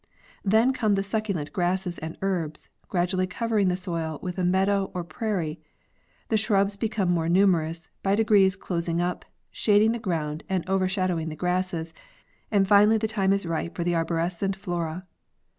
Then 0.43 0.73
come 0.73 0.95
the 0.95 1.03
succulent 1.03 1.53
grasses 1.53 1.99
and 1.99 2.17
herbs, 2.23 2.69
gradually 2.89 3.27
covering 3.27 3.67
the 3.67 3.77
soil 3.77 4.17
with 4.23 4.39
a 4.39 4.43
meadow 4.43 4.89
or 4.95 5.03
prairie, 5.03 5.59
the 6.29 6.37
shrubs 6.37 6.75
become 6.75 7.07
more 7.11 7.29
numerous, 7.29 7.87
by 8.01 8.15
degrees 8.15 8.55
closing 8.55 8.99
up, 8.99 9.25
shading 9.51 9.91
the 9.91 9.99
ground 9.99 10.43
and 10.49 10.67
overshadowing 10.67 11.29
the 11.29 11.35
grasses, 11.35 11.93
and 12.49 12.67
finally 12.67 12.97
the 12.97 13.07
time 13.07 13.31
is 13.31 13.45
ripe 13.45 13.75
for 13.75 13.83
the 13.83 13.93
arborescent 13.95 14.55
flora. 14.55 15.05